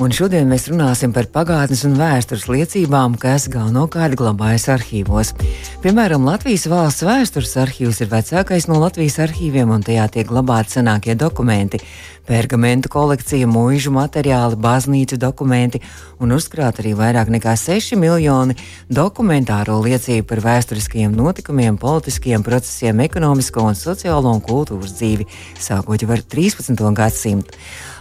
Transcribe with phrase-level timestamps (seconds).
[0.00, 5.34] Un šodien mēs runāsim par pagātnes un vēstures liecībām, kas galvenokārt glabājas arhīvos.
[5.84, 11.18] Piemēram, Latvijas valsts vēstures arhīvs ir vecākais no Latvijas arhīviem, un tajā tiek glabāti senākie
[11.20, 11.82] dokumenti
[12.30, 15.82] pergamentu kolekcija, mūžu materiāli, baznīcu dokumenti
[16.22, 18.56] un uzkrāt arī vairāk nekā 6 miljoni
[18.88, 25.28] dokumentāro liecību par vēsturiskajiem notikumiem, politiskiem procesiem, ekonomisko un sociālo un kultūras dzīvi,
[25.60, 26.84] sākot jau ar 13.
[26.96, 27.58] gadsimtu.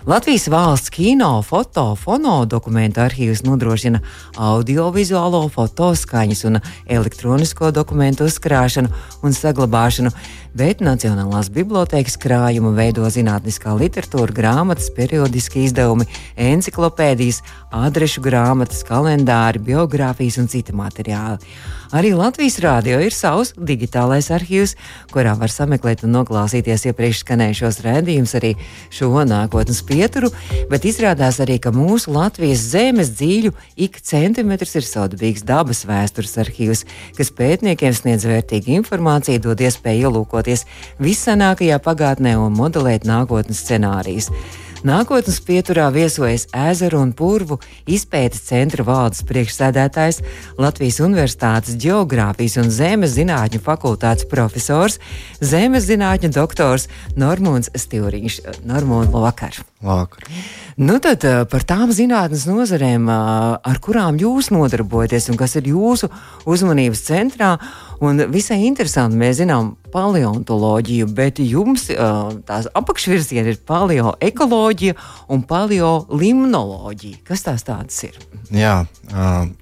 [0.10, 4.00] Latvijas valsts kino, foto, fono dokumentu arhīvs nodrošina
[4.42, 6.58] audiovizuālo fotoskaņas un
[6.90, 8.90] elektronisko dokumentu uzkrāšanu
[9.22, 10.10] un saglabāšanu,
[10.58, 17.42] bet Nacionālās bibliotēkas krājumu veido zinātniskā literatūra, grāmatas, periodiski izdevumi, enciklopēdijas,
[17.76, 21.44] adrešu grāmatas, kalendāri, biogrāfijas un citi materiāli.
[21.90, 24.76] Arī Latvijas rādio ir savs digitālais arhīvs,
[25.10, 28.52] kurā var sameklēt un noklausīties iepriekš skanējušos rādījumus, arī
[28.94, 30.30] šo nākotnes pieturu,
[30.70, 33.56] bet izrādās arī, ka mūsu Latvijas zemes dzīļu
[33.88, 36.86] ik centimetrs ir saudabīgs dabas vēstures arhīvs,
[37.18, 40.66] kas pētniekiem sniedz vērtīgu informāciju, dod iespēju ielūkoties
[41.00, 44.32] vissanākajā pagātnē un modelēt nākotnes scenārijus.
[44.80, 50.22] Nākotnes pieturā viesojas ezeru un purvu izpētes centra valdes priekšsēdētājs,
[50.58, 54.96] Latvijas Universitātes geogrāfijas un zemes zinātņu fakultātes profesors,
[55.42, 58.40] zemes zinātņu doktors Normons Stīriņš.
[58.64, 59.60] Normons, labvakar!
[59.84, 60.32] Labvakar!
[60.80, 63.16] Nu tad eh, par tām zinātnes nozarēm, eh,
[63.68, 66.08] ar kurām jūs nodarbojaties un kas ir jūsu
[66.48, 67.50] uzmanības centrā.
[68.00, 71.98] Un visai interesanti, mēs zinām paleontoloģiju, bet jums eh,
[72.48, 74.96] tās apakšvirzieni ir paleoekoloģija
[75.36, 77.20] un paleolimnoloģija.
[77.28, 78.16] Kas tās tādas ir?
[78.56, 78.78] Jā,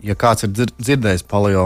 [0.05, 1.65] ja kāds ir dzirdējis paleo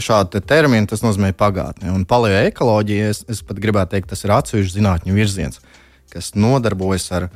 [0.00, 1.92] šādu te terminu, tas nozīmē pagātni.
[1.92, 5.60] Un paleoekoloģija, es, es pat gribētu teikt, tas ir atsevišķs zinātņu virziens,
[6.08, 7.30] kas nodarbojas ar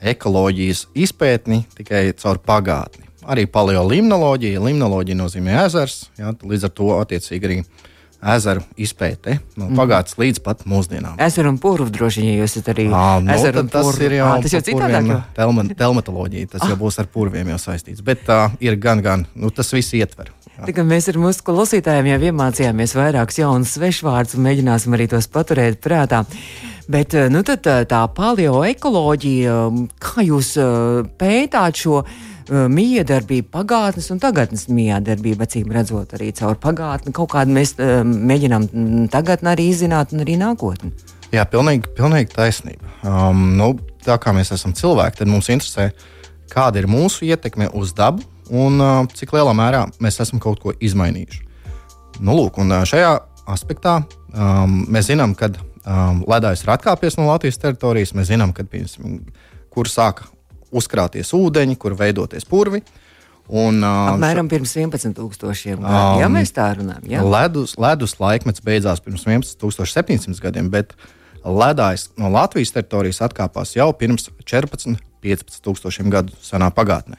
[0.00, 3.06] ekoloģijas izpētni tikai caur pagātni.
[3.28, 7.58] Arī paleolimnoloģija, limnoloģija nozīmē ezers, jā, līdz ar to attiecīgi arī
[8.18, 9.76] ezeru izpēte no mhm.
[9.78, 10.22] pagātnes mm.
[10.24, 11.18] līdz pat mūsdienām.
[11.22, 12.88] Ezeru un purvu droši vien jūs esat arī.
[12.90, 13.36] No, nu,
[13.70, 14.06] tas purvu.
[14.08, 15.12] ir jau, à, tas jau citādāk.
[15.36, 16.72] Telma, telmatoloģija, tas à.
[16.72, 18.02] jau būs ar purviem jau saistīts.
[18.04, 20.32] Bet tā uh, ir gan, gan, nu, tas viss ietver.
[20.58, 25.78] Tikai mēs ar mūsu klausītājiem jau iemācījāmies vairākus jaunus svešvārdus un mēģināsim arī tos paturēt
[25.84, 26.24] prātā.
[26.88, 29.56] Bet nu, tā, tā paleoekoloģija,
[30.00, 30.54] kā jūs
[31.20, 32.00] pētāt šo
[32.48, 37.12] miedarbību, pagātnes un tagadnes miedarbību, acīm redzot, arī caur pagātni.
[37.12, 38.64] Kaut kādu mēs mēģinām
[39.12, 40.94] tagadni arī izzināt, un arī nākotni.
[41.28, 42.88] Jā, pilnīgi, pilnīgi taisnība.
[43.04, 45.90] Um, nu, tā kā mēs esam cilvēki, tad mums interesē,
[46.48, 50.72] kāda ir mūsu ietekme uz dabu un uh, cik lielā mērā mēs esam kaut ko
[50.72, 51.44] izmainījuši.
[52.24, 53.12] Nu, lūk, un šajā
[53.52, 53.98] aspektā
[54.32, 55.50] um, mēs zinām, ka
[55.88, 58.14] um, ledājs ir atkāpies no Latvijas teritorijas.
[58.16, 59.20] Mēs zinām, kad, piemēram,
[59.72, 60.24] kur sāk
[60.74, 62.82] uzkrāties ūdeņi, kur veidoties purvi.
[63.48, 67.06] Un, uh, Apmēram pirms 11,000 gadiem, um, ja mēs tā runājam.
[67.08, 67.22] Ja?
[67.24, 70.92] Ledus, ledus laikmets beidzās pirms 11,700 gadiem, bet
[71.40, 77.16] ledājs no Latvijas teritorijas atkāpās jau pirms 14, 15,000 gadu senā pagātnē.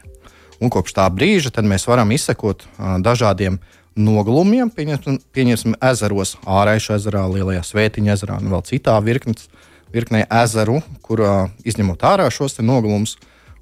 [0.61, 6.99] Un kopš tā brīža mēs varam izsekot uh, dažādiem uh, noglumiem, pieņemsim, pieņemsim ezeros, ārējušā
[6.99, 9.49] ezerā, lielajā svētiņa ezerā un vēl citā virknes,
[9.93, 11.23] virknē ezeru, kur
[11.67, 13.17] izņemot ārā šos noglumus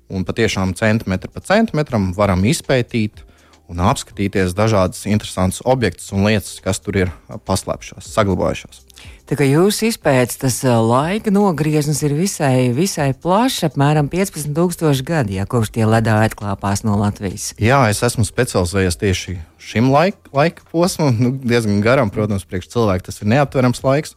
[0.08, 3.24] un patiešām centimetru pa centimetram varam izpētīt
[3.68, 7.16] un apskatīties dažādas interesantas objektus un lietas, kas tur ir
[7.48, 8.87] paslēpjušās, saglabājušās.
[9.28, 15.44] Tā kā jūsu izpētes tas laika nogrieznis ir visai, visai plašs, apmēram 15,000 gadi, ja
[15.50, 17.50] kopš tie ledā atklāpās no Latvijas.
[17.60, 23.10] Jā, es esmu specializējies tieši šim laika, laika posmam, nu, diezgan garam, protams, priekš cilvēku
[23.10, 24.16] tas ir neaptverams laiks,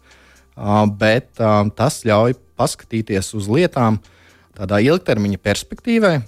[1.00, 1.42] bet
[1.74, 3.98] tas ļauj paskatīties uz lietām
[4.54, 6.20] tādā ilgtermiņa perspektīvā,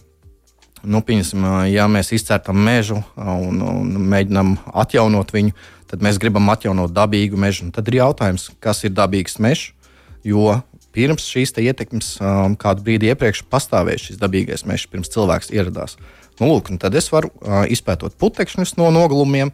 [0.84, 5.54] nu, pieņasim, ja mēs izcērtam mežu un, un mēģinām atjaunot viņu,
[5.92, 7.68] tad mēs gribam atjaunot dabīgu mežu.
[7.74, 9.70] Tad ir jautājums, kas ir dabīgs mežs,
[10.26, 10.58] jo
[10.92, 12.14] pirms šīs ietekmes
[12.60, 15.96] kādu brīdi iepriekš pastāvēja šis dabīgais mežs, pirms cilvēks ieradās.
[16.40, 17.32] Nu, lūk, tad es varu
[17.72, 19.52] izpētot putekšņus no noglumiem,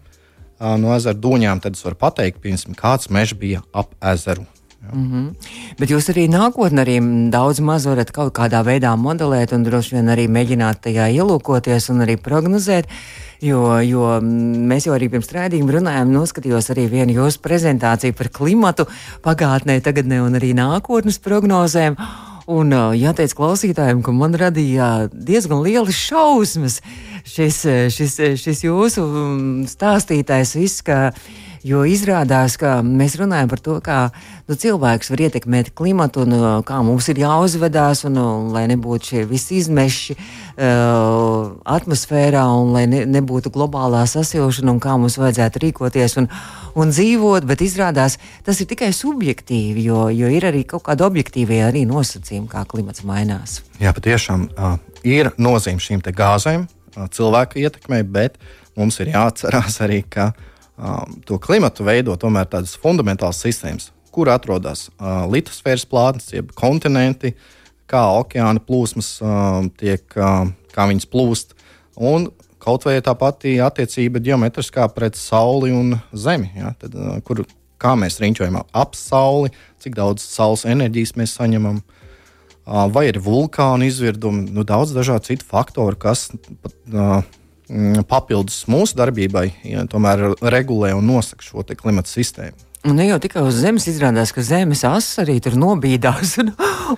[0.58, 4.47] no ezera dūņām, tad es varu pateikt, piemēram, kāds mežs bija ap ezeru
[4.79, 5.35] Mm -hmm.
[5.79, 10.07] Bet jūs arī nākotnē arī daudz maz varat kaut kādā veidā modelēt un droši vien
[10.07, 12.85] arī mēģināt tajā ielūkoties un arī prognozēt.
[13.41, 14.21] Jo, jo
[14.71, 18.87] mēs jau arī pirms rādījuma runājām, noskatījos arī vienu jūsu prezentāciju par klimatu
[19.23, 21.97] pagātnē, tagadnē un arī nākotnes prognozēm.
[22.49, 26.81] Un jāteic klausītājiem, ka man radīja diezgan lielas šausmas
[27.25, 29.05] šis, šis, šis jūsu
[29.69, 30.83] stāstītais viss,
[31.66, 33.99] Jo izrādās, ka mēs runājam par to, kā
[34.46, 38.66] nu, cilvēks var ietekmēt klimatu un uh, kā mums ir jāuzvedās, un, un uh, lai
[38.70, 45.19] nebūtu šie visi izmeši uh, atmosfērā, un lai ne, nebūtu globālā sasilšana, un kā mums
[45.19, 46.28] vajadzētu rīkoties un,
[46.78, 47.46] un dzīvot.
[47.49, 52.64] Bet izrādās, tas ir tikai subjektīvi, jo, jo ir arī kaut kāda objektīvie nosacījumi, kā
[52.70, 53.60] klimats mainās.
[53.82, 54.76] Jā, patiešām uh,
[55.06, 58.38] ir nozīme šīm gāzēm, uh, cilvēku ietekmei, bet
[58.78, 60.32] mums ir jāatcerās arī, ka
[60.79, 67.35] um, to klimatu veido tomēr tādas fundamentālas sistēmas, kur atrodas uh, litosfēras plātnes, jeb kontinenti,
[67.89, 71.55] kā okeāna plūsmas um, tiek, um, kā viņas plūst.
[71.99, 72.31] Un
[72.63, 77.45] kaut vai tā pati attiecība geometriskā pret Sauli un Zemi, ja, tad, uh, kur,
[77.79, 79.53] kā mēs riņķojam ap Sauli,
[79.83, 81.83] cik daudz saules enerģijas mēs saņemam.
[82.69, 86.27] Uh, vai ir vulkāna izvirdumi, nu, daudz dažādu citu faktoru, kas
[86.61, 87.23] pat, uh,
[88.09, 92.69] papildus mūsu darbībai, ja tomēr regulē un nosaka šo klimata sistēmu.
[92.87, 96.38] Un ne jau tikai uz Zemes izrādās, ka Zemes asa arī tur nobīdās.
[96.38, 96.53] Un,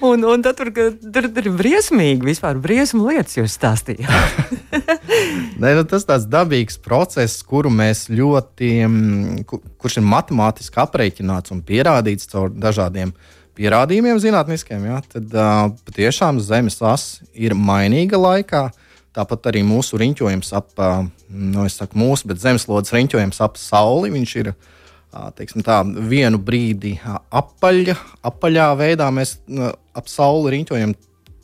[0.07, 4.53] un, un tad tur, tur, tur ir briesmīgi, vispār briesmu lietas jūs stāstījāt.
[5.63, 11.57] ne, nu, tas tāds dabīgs process, kuru mēs ļoti, mm, kur, kurš ir matemātiski aprēķināts
[11.57, 13.11] un pierādīts caur dažādiem
[13.59, 14.85] pierādījumiem zinātniskiem.
[14.93, 18.69] Ja, tad uh, patiešām Zemes asa ir mainīga laikā.
[19.17, 20.71] Tāpat arī mūsu riņķojums ap,
[21.29, 24.13] nu, saku, mūsu, bet zemeslodes riņķojums ap Sauli.
[24.15, 24.53] Viņš ir
[25.39, 27.97] teiksim, tā, vienu brīdi apaļa,
[28.31, 29.39] apaļā veidā mēs
[29.99, 30.95] ap Sauli riņķojam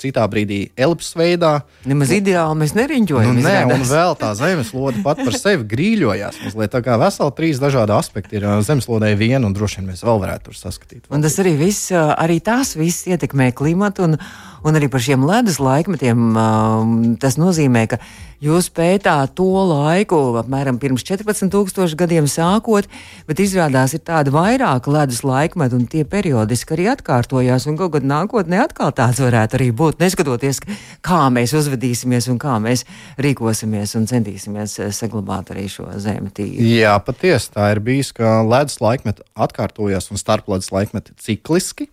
[0.01, 1.53] citā brīdī elipses veidā.
[1.89, 3.39] Nemaz nu, ideāli mēs neriņķojam.
[3.39, 6.43] Nu, nē, un vēl tā zemeslode pat par sevi grīļojās.
[6.47, 10.23] Mazliet tā kā veseli trīs dažādi aspekti ir zemeslodē viena, un droši vien mēs vēl
[10.25, 11.07] varētu tur saskatīt.
[11.11, 14.07] Un tas arī viss, arī tās viss ietekmē klimatu.
[14.07, 14.21] Un,
[14.67, 18.01] un arī par šiem ledus laikmetiem tas nozīmē, ka
[18.37, 22.85] Jūs pētāt to laiku, apmēram pirms 14,000 gadiem sākot,
[23.25, 27.65] bet izrādās ir tāda vairāk ledus laikmeta, un tie periodiski arī atkārtojās.
[27.65, 30.61] Un kaut kad nākotnē atkal tāds varētu arī būt, neskatoties,
[31.05, 32.85] kā mēs uzvedīsimies un kā mēs
[33.23, 36.65] rīkosimies un centīsimies eh, saglabāt arī šo zemi tīru.
[36.77, 41.91] Jā, patiesi tā ir bijis, ka ledus laikmeta atkārtojas un starpledus laikmeti cikliski.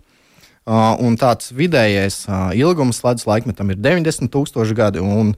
[0.63, 5.01] Uh, un tāds vidējais uh, ilgums ledus laikmetam ir 90,000 gadi.
[5.03, 5.33] Un,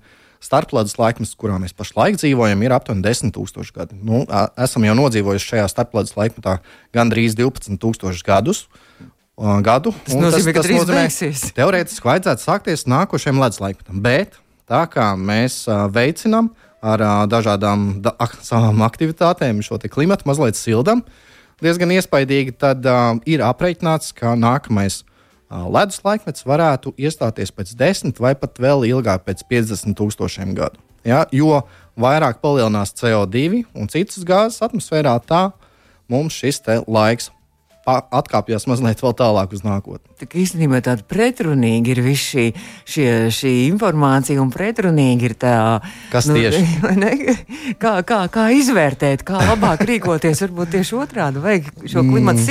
[0.46, 3.98] starpplādes laikmets, kurā mēs pašlaik dzīvojam, ir aptuveni 10,000 gadi.
[4.06, 4.24] Nu,
[4.62, 6.60] esam jau nodzīvojuši šajā starpplādes laikmetā
[6.96, 8.66] gandrīz 12,000 gadus.
[9.36, 14.00] Gadu, tas nozīmē, tas, tas nozīmē, ka teorētiski vajadzētu sākties nākošajam ledus laikmetam.
[14.06, 14.38] Bet
[14.70, 16.54] tā kā mēs veicinām
[16.86, 18.14] ar dažādām da
[18.46, 21.04] savām aktivitātēm šo klimatu mazliet sildam,
[21.64, 28.22] diezgan iespaidīgi, tad uh, ir aprēķināts, ka nākamais uh, ledus laikmets varētu iestāties pēc 10
[28.24, 30.80] vai pat vēl ilgāk, pēc 50 tūkstošiem gadu.
[31.08, 31.26] Ja?
[31.36, 31.64] Jo
[32.00, 35.50] vairāk palielinās CO2 un citas gāzes atmosfērā, tā
[36.12, 37.32] mums šis laiks
[37.86, 40.10] atkāpjas mazliet tālāk uz nākotni.
[40.18, 42.46] Tā īstenībā tāda pretrunīga ir viss šī,
[42.90, 45.56] šie, šī informācija, un pretrunīgi ir tā,
[46.14, 46.64] kas nu, tieši
[47.04, 47.14] ne,
[47.82, 50.42] kā, kā, kā izvērtēt, kā labāk rīkoties.
[50.48, 52.14] Varbūt tieši otrādi vajag šo mm.
[52.14, 52.48] klimatu mm.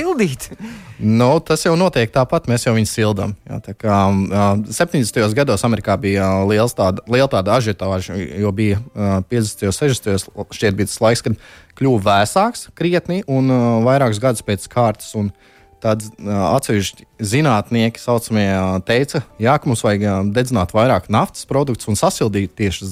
[1.04, 3.34] Nu, tas jau notiek tāpat, mēs jau viņu sildām.
[3.44, 5.20] Tā kā, uh, 70.
[5.36, 9.66] gados Amerikā bija liels tāda, liela tāda ažiotāža, jo bija uh, 50.
[9.68, 10.30] un 60.
[10.56, 11.36] šķiet bija tas laiks, kad
[11.76, 15.12] kļuva vēsāks krietni un uh, vairākus gadus pēc kārtas.
[15.18, 15.53] Un, Tādi
[15.84, 18.48] uh, atsevišķi zinātnieki saucamie,
[18.88, 22.88] teica, jā, ka mums vajag dedzināt vairāk naftas produktus un sasildīt tieši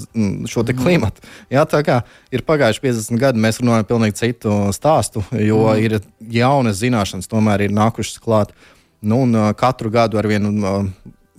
[0.51, 0.77] šo mm.
[0.79, 1.25] klimatu.
[1.53, 2.03] Jā, tā kā
[2.35, 5.83] ir pagājuši 50 gadi, mēs runājam pilnīgi citu stāstu, jo mm.
[5.87, 5.99] ir
[6.43, 8.55] jaunas zināšanas, tomēr ir nākušas klāt.
[9.03, 10.47] Nu, un, katru gadu ar vien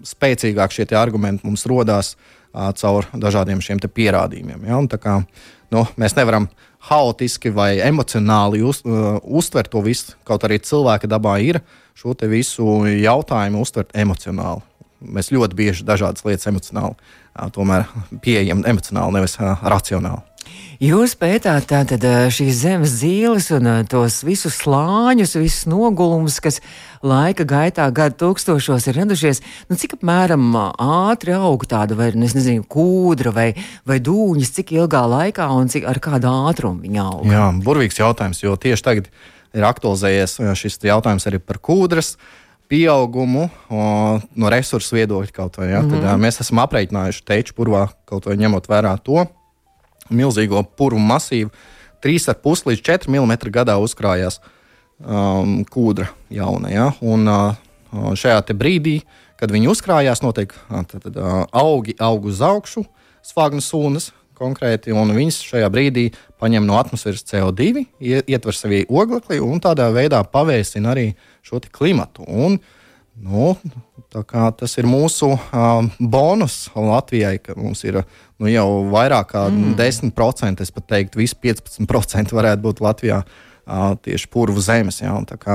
[0.03, 2.15] spēcīgāk šie argumenti mums rodās
[2.53, 4.65] caur dažādiem šiem pierādījumiem.
[4.67, 4.77] Ja?
[4.77, 4.89] Un,
[5.73, 6.47] nu, mēs nevaram
[6.89, 10.17] haotiski vai emocionāli uz, uh, uztvert to visu.
[10.27, 11.61] Kaut arī cilvēka dabā ir
[11.97, 14.63] šo visu jautājumu uztvert emocionāli.
[15.03, 17.87] Mēs ļoti bieži dažādas lietas emocionāli, uh, tomēr
[18.23, 20.23] pieejam emocionāli, nevis uh, racionāli.
[20.83, 26.57] Jūs pētāt tātad šīs zemes dzīves un tos visus slāņus, visus nogulumus, kas
[27.05, 29.39] laika gaitā gadu tūkstošos ir radušies.
[29.69, 33.47] Nu, cik apmēram ātri aug tāda, vai nezinu, kūdra vai,
[33.87, 37.27] vai dūņas, cik ilgā laikā un cik ar kādu ātrumu viņa aug?
[37.31, 39.11] Jā, burvīgs jautājums, jo tieši tagad
[39.53, 42.17] ir aktualizējies šis jautājums arī par kūdras
[42.71, 43.87] pieaugumu o,
[44.19, 45.69] no resursu viedokļa kaut vai.
[45.69, 45.83] Ja?
[45.83, 46.03] Mm -hmm.
[46.03, 49.27] Tad, mēs esam aprēķinājuši teču purvā kaut vai ņemot vērā to
[50.09, 51.51] milzīgo purvu masīvu.
[52.03, 54.41] 3,5 līdz 4 mm gadā uzkrājās
[54.99, 56.71] um, kūdra jauna.
[56.73, 56.89] Ja?
[56.99, 57.55] Un, uh,
[58.19, 58.99] šajā brīdī,
[59.39, 62.83] kad viņi uzkrājās, notiek uh, tad, uh, augi aug uz augšu,
[63.23, 64.11] svāgnas sūnas,
[64.43, 66.07] konkrēti, un viņas šajā brīdī
[66.41, 71.11] paņem no atmosfēras CO2, ietver sevī oglekli un tādā veidā pavēsina arī
[71.45, 72.25] šo klimatu.
[72.27, 72.59] Un,
[73.15, 73.53] nu,
[74.57, 79.73] tas ir mūsu uh, bonus Latvijai, ka mums ir nu, jau vairāk kā mm.
[79.79, 83.23] 10%, es pat teiktu, visi 15% varētu būt Latvijā.
[83.63, 84.97] Uh, tieši purvu zemes.
[84.99, 85.13] Ja,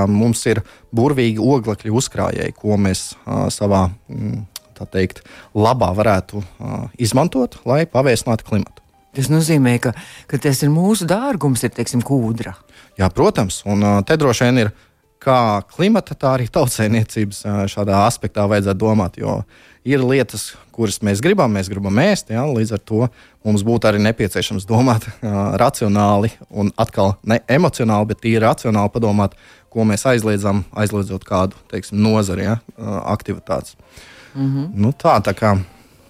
[0.09, 0.62] mums ir
[0.97, 4.47] burvīgi oglekļa uzkrājēji, ko mēs uh, savā mm,
[4.88, 5.21] teikt,
[5.53, 8.85] labā varētu uh, izmantot, lai pavēsinātu klimatu.
[9.17, 9.93] Tas nozīmē, ka,
[10.31, 12.55] ka tas ir mūsu dārgums, ir teiksim, kūdra.
[12.97, 14.73] Jā, protams, un uh, te droši vien ir
[15.29, 15.39] kā
[15.77, 19.19] klimata, tā arī tautsēmniecības šādā aspektā vajadzētu domāt.
[19.21, 19.43] Jo
[19.89, 22.33] ir lietas, kuras mēs gribam, mēs gribam ēst.
[22.35, 23.07] Ja, līdz ar to
[23.47, 29.37] mums būtu arī nepieciešams domāt uh, racionāli un atkal ne emocionāli, bet tīri racionāli padomāt,
[29.73, 33.77] ko mēs aizliedzam, aizliedzot kādu teiksim, nozari ja, aktivitātes.
[34.35, 34.71] Mm -hmm.
[34.75, 35.59] nu, tā, tā kā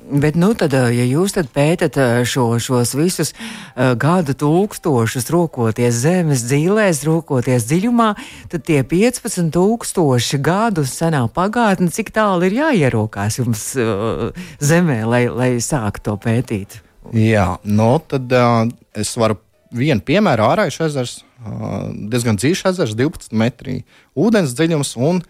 [0.08, 7.02] Bet, nu, tad, ja jūs pētat šo, šos visus uh, gadu tūkstošus, rokoties zemes dzīvēs,
[7.04, 8.06] rokoties dziļumā,
[8.48, 14.30] tad tie 15,000 gadu senā pagātne, cik tālu ir jāierokās jums uh,
[14.64, 16.78] zemē, lai, lai sāktu to pētīt?
[17.12, 18.64] Jā, nu, tad uh,
[18.96, 19.36] es varu
[19.76, 23.82] vienu piemēru ārējais ezers, uh, diezgan dziļš ezers, 12 metri
[24.16, 25.20] ūdens dziļums, un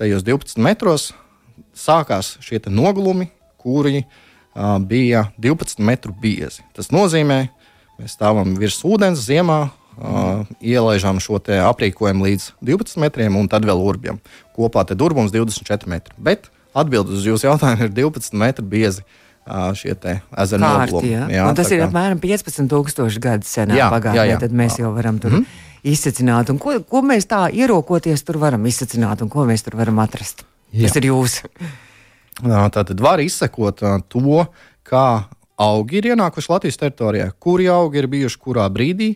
[0.00, 1.12] tajos 12 metros
[1.70, 3.30] sākās šie nogulumi,
[3.62, 4.20] kuri uh,
[4.88, 6.62] bija 12 metru biezi.
[6.76, 7.40] Tas nozīmē,
[7.98, 13.78] mēs stāvam virs ūdens ziemā, Uh, ielaižām šo aprīkojumu līdz 12 metriem un tad vēl
[13.78, 14.16] urbjam.
[14.56, 16.16] Kopā te urbums 24 metri.
[16.18, 19.04] Bet atbildes uz jūsu jautājumu ir 12 metru biezi.
[19.44, 21.12] Uh, šie ezeri noplūmi.
[21.12, 21.28] Ja?
[21.28, 21.86] Jā, un tas ir kā...
[21.90, 24.38] apmēram 15,000 gadu senā pagātnē.
[24.40, 25.58] Tad mēs jau varam tur mm.
[25.92, 26.50] izsacināt.
[26.58, 30.42] Ko, ko mēs tā ierokoties tur varam izsacināt un ko mēs tur varam atrast?
[30.72, 30.88] Jā.
[30.88, 31.36] Tas ir jūs.
[32.42, 34.44] Tātad var izsekot to,
[34.82, 35.06] kā
[35.60, 39.14] augi ir ienākuši Latvijas teritorijā, kuri augi ir bijuši kurā brīdī,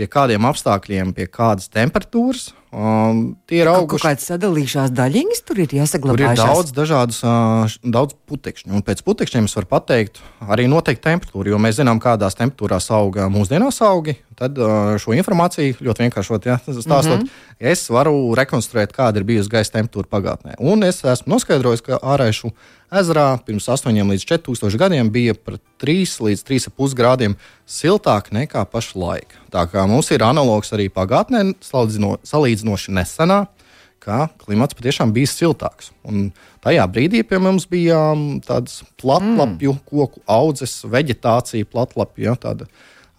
[0.00, 2.54] pie kādiem apstākļiem, pie kādas temperatūras.
[2.70, 3.98] Um, tie ir auguši.
[3.98, 6.14] Kaut kādas sadalījušās daļiņas tur ir jāsaglabā.
[6.20, 8.70] Tur ir daudz dažādas, uh, daudz putekšņu.
[8.78, 13.26] Un pēc putekšņiem es varu pateikt arī noteikti temperatūru, jo mēs zinām, kādās temperatūrās auga
[13.32, 14.14] mūsdienās augi.
[14.38, 17.70] Tad uh, šo informāciju ļoti vienkāršot ja, stāstot, mm -hmm.
[17.74, 20.54] es varu rekonstruēt, kāda ir bijusi gaisa temperatūra pagātnē.
[20.62, 22.54] Un es esmu noskaidrojis, ka ārēšu
[22.90, 29.36] ezerā pirms 8 līdz 4000 gadiem bija par 3 līdz 3,5 grādiem siltāk nekā pašlaik.
[29.52, 33.44] Tā kā mums ir analogs arī pagātnē, salīdzinoši nesenā,
[34.00, 35.92] ka klimats patiešām bija siltāks.
[36.08, 36.30] Un
[36.64, 39.84] tajā brīdī pie mums bija um, tādas platlapju mm.
[39.86, 42.68] koku audzes, vegetācija, platlapju, ja, tāda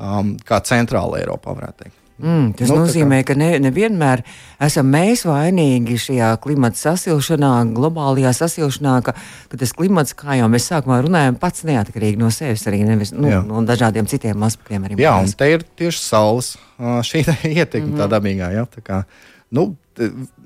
[0.02, 2.01] um, kā centrāla Eiropā, varētu teikt.
[2.22, 4.24] Mm, tas nu, nozīmē, ka ne, nevienmēr
[4.62, 9.16] esam mēs vainīgi šajā klimata sasilšanā, globālajā sasilšanā, ka,
[9.52, 13.32] ka tas klimats, kā jau mēs sākumā runājām, pats neatkarīgi no sevis, arī nevis nu,
[13.48, 14.90] no dažādiem citiem aspektiem.
[15.02, 17.26] Jā, un te ir tieši saules šī
[17.58, 18.02] ietekme mm -hmm.
[18.02, 18.52] tā dabīgā.
[18.54, 19.04] Ja, tā kā,
[19.52, 19.74] nu,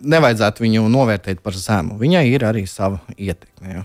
[0.01, 1.99] nevajadzētu viņu novērtēt par zemu.
[1.99, 3.73] Viņai ir arī sava ietekme.
[3.73, 3.83] Ja,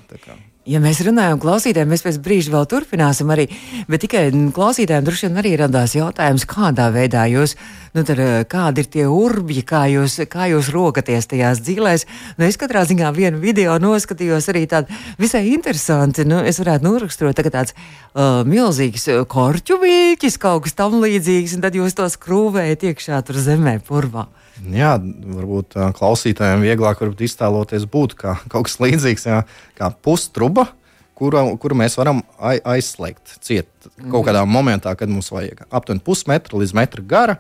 [0.71, 3.49] Ja mēs runājam klausītājiem, mēs pēc brīža vēl turpināsim arī,
[3.91, 7.57] bet tikai klausītājiem droši vien arī radās jautājums, kādā veidā jūs,
[7.97, 12.07] nu tad eh, kādi ir tie urbji, kā jūs, kā jūs rokaties tajās dzīvēs.
[12.39, 17.41] Nu, es katrā ziņā vienu video noskatījos arī tādu visai interesanti, nu, es varētu noraksturot
[17.41, 22.93] tagad tāds uh, milzīgs korķu vīķis, kaut kas tam līdzīgs, un tad jūs to skrūvējat
[22.93, 24.29] iekšā tur zemē, purvā.
[24.69, 29.43] Jā, varbūt klausītājiem vieglāk iztēloties būtu kā kaut kas līdzīgs, jā,
[29.79, 30.67] kā pustruba,
[31.17, 33.71] kuru, kuru mēs varam aizslēgt ciet
[34.11, 37.39] kaut kādā momentā, kad mums vajag aptuveni pusmetra līdz metra gara.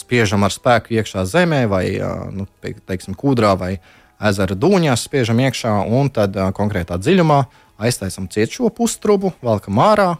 [0.00, 1.84] Spiežam ar spēku iekšā zemē, vai
[2.32, 2.46] nu,
[2.88, 3.74] teiksim, kūdrā, vai
[4.18, 7.42] ezera dūņās, spiežam iekšā, un tad konkrētā dziļumā
[7.84, 10.14] aiztaisam ciet šo pustrubu, velkam ārā,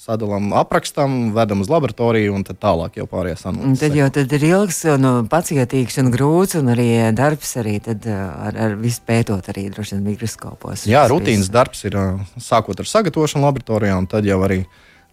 [0.00, 3.82] sadalām, aprakstam, vedam uz laboratoriju un tad tālāk jau pārējās analīzes.
[3.82, 8.56] Tad jau tad ir ilgs un pacietīgs un grūts un arī darbs arī tad ar,
[8.56, 10.86] ar visu pētot arī droši vien mikroskopos.
[10.88, 11.56] Jā, rutīnas visu.
[11.58, 11.98] darbs ir
[12.40, 14.62] sākot ar sagatavošanu laboratorijā un tad jau arī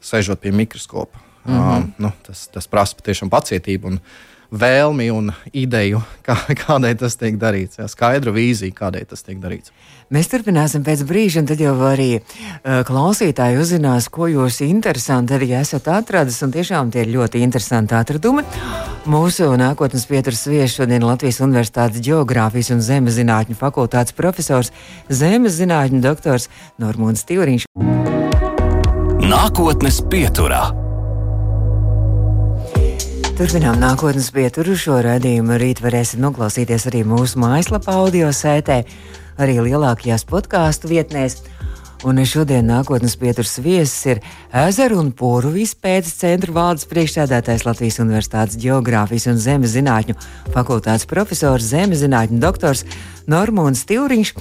[0.03, 1.19] sēžot pie mikroskopa.
[1.47, 1.77] Mm -hmm.
[1.77, 3.87] uh, nu, tas, tas prasa patiešām pacietību.
[3.87, 3.99] Un,
[4.51, 9.73] vēlmi un ideju, kā, kādai tas tiek darīts, jā, skaidru vīziju, kādai tas tiek darīts.
[10.13, 15.51] Mēs turpināsim pēc brīža, un tad jau arī uh, klausītāji uzzinās, ko jūs interesanti arī
[15.59, 16.39] esat atradis.
[16.57, 18.45] Tiešām tie ir ļoti interesanti atradumi.
[19.07, 24.71] Mūsu nākotnes pieturas viesis šodien Latvijas Universitātes Geogrāfijas un Zemes zinātņu fakultātes profesors,
[25.11, 26.47] Zemes zinātņu doktors
[26.79, 27.67] Normons Tīriņš.
[29.27, 30.86] Nākotnes pieturā.
[33.37, 34.73] Turpinām nākotnes pieturu.
[34.73, 38.79] Šo raidījumu rīt varēsiet noklausīties arī mūsu mājaslapā, audio sētē,
[39.37, 41.43] arī lielākajās podkāstu vietnēs.
[42.09, 44.23] Un šodien nākotnes pieturas viesis ir
[44.65, 50.17] Ezeru un Pūru izpētes centra valdes priekšsēdētājs Latvijas Universitātes Geogrāfijas un Zemes zinātņu
[50.57, 52.87] fakultātes profesors, zemes zinātņu doktors
[53.29, 54.33] Normons Tilriņš.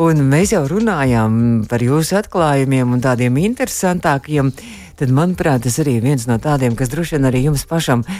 [0.00, 4.54] Un mēs jau runājām par jūsu atklājumiem un tādiem interesantākiem
[5.00, 8.10] tad, manuprāt, tas arī viens no tādiem, kas droši vien arī jums pašam uh,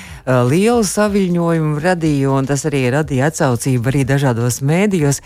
[0.48, 5.16] lielu saviņojumu radīja, un tas arī radīja atsaucību arī dažādos mēdījos.
[5.20, 5.24] Uh,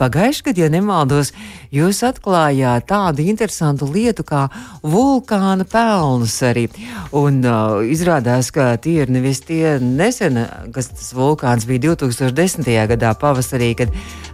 [0.00, 1.28] Pagājušajā gadā, ja nemaldos,
[1.74, 4.42] jūs atklājāt tādu interesantu lietu kā
[4.82, 6.68] vulkāna pelnus arī.
[7.16, 7.50] Un uh,
[7.86, 10.34] izrādās, ka tie ir nevis tie nesen,
[10.74, 12.86] kas tas vulkāns bija 2010.
[12.94, 13.88] gadā pavasarī, kad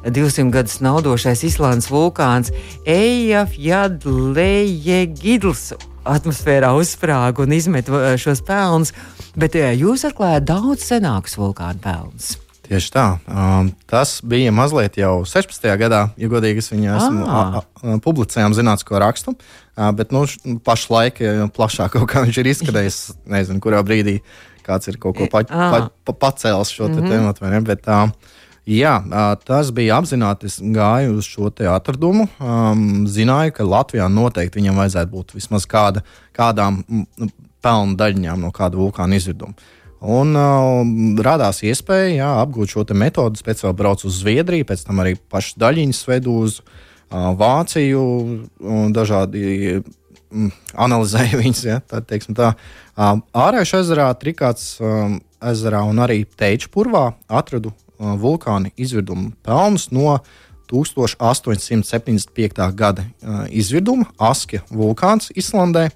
[0.07, 2.53] 200 gadus naudošais Islandes vulkāns
[2.87, 5.73] Ejafjadleje Gidls
[6.07, 7.91] atmosfērā uzsprāga un izmet
[8.23, 8.95] šos pelnus,
[9.39, 12.37] bet jūs atklājāt daudz senākus vulkānu pelnus.
[12.67, 13.05] Tieši tā.
[13.31, 15.69] Um, tas bija mazliet jau 16.
[15.79, 17.61] gadā, ja godīgi es viņu esmu ah.
[18.03, 19.37] publicējām zinātnisko rakstu.
[19.77, 20.25] Uh, bet nu,
[20.67, 21.21] pašlaik
[21.55, 22.99] plašāk kaut kā viņš ir izskatījies.
[23.37, 24.19] Nezinu, kurā brīdī
[24.67, 27.53] kāds ir kaut ko pa, pa, pa, pacēlis šo mm -hmm.
[27.53, 27.61] ne?
[27.63, 28.11] Bet, uh,
[28.67, 28.97] Jā,
[29.47, 30.49] tas bija apzināti.
[30.51, 32.25] Es gāju uz šo atradumu.
[32.43, 36.03] Um, zināju, ka Latvijā noteikti viņam vajadzētu būt vismaz kāda,
[36.35, 36.81] kādām
[37.63, 39.55] pelnu daļiņām no kāda vulkāna izvirduma.
[40.03, 40.83] Un uh,
[41.23, 43.45] radās iespēja jā, apgūt šo metodi.
[43.47, 48.05] Pēc tam braucu uz Zviedriju, pēc tam arī pašas daļiņas vedu uz uh, Vāciju
[48.67, 51.65] un dažādi mm, analizēju viņas.
[51.71, 52.53] Ja, tā, tā.
[52.99, 60.19] Uh, Ārējais ezerā, Trikāts um, ezerā un arī Teiču purvā atradu vulkāna izvirduma pelnus no
[60.71, 62.75] 1875.
[62.75, 63.05] gada
[63.55, 65.91] izvirduma Askja vulkāns Islandē,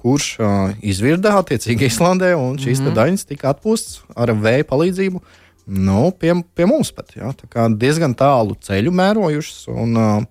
[0.00, 0.36] kurš
[0.84, 2.96] izvirda attiecīgi Islandē, un šīs mm -hmm.
[2.96, 5.20] daļas tika atpūstas ar vēja palīdzību.
[5.66, 7.32] Nu, pie, pie mums pat ja,
[7.68, 9.68] diezgan tālu ceļu mērojušas.
[9.68, 10.22] Un, uh,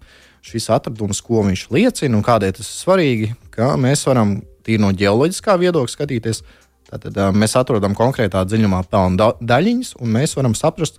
[0.41, 4.91] šis atradums, ko viņš liecina un kādēļ tas ir svarīgi, ka mēs varam tīri no
[4.95, 6.43] ģeoloģiskā viedokļa skatīties,
[6.89, 10.95] Tātad uh, mēs atrodam konkrētā dziļumā pelnu da daļiņas, un mēs varam saprast,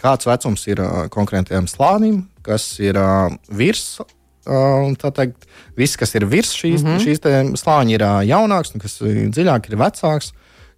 [0.00, 3.98] kāds vecums ir uh, konkrētajam slānim, kas ir uh, virs.
[4.46, 5.34] Uh, Tātad
[5.78, 7.02] viss, kas ir virs šīs, mm -hmm.
[7.02, 10.32] šīs slāņa, ir uh, jaunāks, un kas dziļāk, ir vecāks.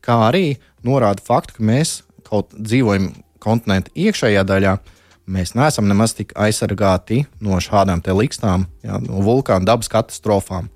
[0.05, 4.79] Kā arī norāda faktu, ka mēs kaut dzīvojam kontinenta iekšējā daļā,
[5.29, 10.69] mēs neesam nemaz tik aizsargāti no šādām likstām, jā, no vulkāna dabas katastrofām.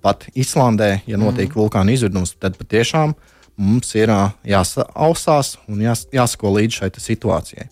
[0.00, 1.58] Pat Islandē, ja notiek mm.
[1.58, 3.16] vulkāna izvirdums, tad patiešām
[3.56, 4.12] mums ir
[4.46, 7.68] jāsausās un jās, jāsako līdzi šai situācijai.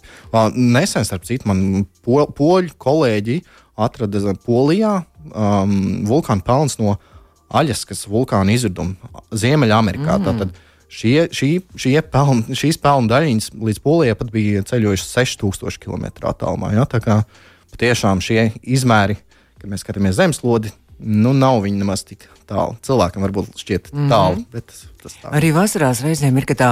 [0.56, 3.40] Nesen, starp citu, man po, poļu kolēģi
[3.74, 5.74] atrada Polijā um,
[6.08, 6.96] vulkāna pelns no
[7.54, 10.16] Aļaskas vulkāna izvirduma Ziemeļamerikā.
[10.18, 10.24] Mm.
[10.26, 10.54] Tātad
[10.90, 16.72] šie, šī, šie pelni, šīs pelnu daļiņas līdz Polijai pat bija ceļojušas 6000 km attālumā.
[16.74, 16.86] Ja?
[16.90, 17.20] Tā kā
[17.74, 19.18] patiešām šie izmēri,
[19.60, 22.78] kad mēs skatāmies zemeslodi, nu, nav viņi nemaz tik tālu.
[22.86, 24.10] Cilvēkam varbūt šķiet mhm.
[24.10, 24.50] tālu, mm -hmm.
[24.54, 25.30] bet tas tā.
[25.36, 26.70] Arī vasarās reizēm ir, ka tā,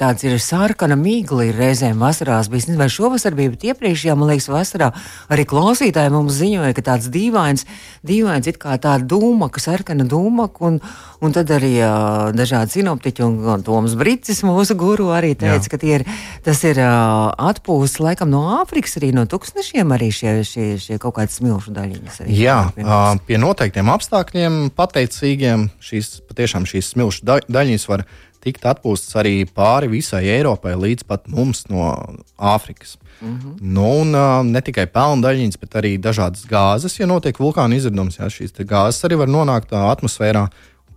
[0.00, 2.70] tāds ir sarkana mīgla, ir reizēm vasarās bijis.
[2.78, 4.92] Vai šovasar bija, bet iepriekšējā, man liekas, vasarā
[5.32, 7.66] arī klausītāji mums ziņoja, ka tāds dīvains,
[8.06, 10.78] dīvains it kā tāda dūma, ka sarkana dūma, un,
[11.22, 15.72] un tad arī uh, dažādi sinoptiķi un, un Toms Bricis, mūsu guru, arī teica, Jā.
[15.74, 16.06] ka ir,
[16.46, 21.16] tas ir uh, atpūsts laikam no Āfrikas, arī no tūkstošiem arī šie, šie, šie kaut
[21.18, 22.22] kādi smilšu daļiņas.
[22.24, 28.04] Arī, Jā, uh, pie noteiktiem apstākļiem pateicīgiem šīs, patiešām šīs smilšu daļiņas viņas var
[28.42, 31.92] tikt atpūstas arī pāri visai Eiropai, līdz pat mums no
[32.38, 32.96] Āfrikas.
[33.22, 33.54] Mm -hmm.
[33.60, 36.98] nu, un, ne tikai pelnu daļiņas, bet arī dažādas gāzes.
[36.98, 40.48] Ja notiek vulkāna izvirdums, ja šīs gāzes arī var nonākt atmosfērā,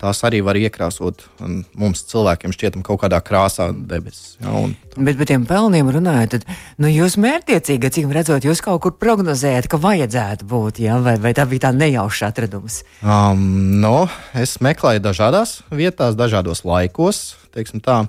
[0.05, 4.35] tās arī var iekrāsot mums, cilvēkiem, šķietam, kaut kādā krāsā debesis.
[4.43, 4.75] Ja, un...
[4.95, 6.45] Bet par tiem pelniem runājot, tad
[6.81, 10.99] nu, jūs mērķiecīgi, cik redzot, jūs kaut kur prognozējat, ka vajadzētu būt, ja?
[11.03, 12.83] vai, vai tā bija tā nejauša atradums?
[13.01, 18.05] Um, no, nu, es meklēju dažādās vietās, dažādos laikos, teiksim tā.